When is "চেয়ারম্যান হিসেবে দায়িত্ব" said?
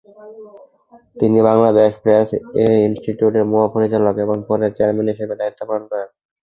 4.75-5.61